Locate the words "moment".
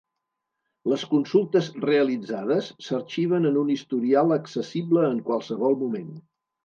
5.85-6.11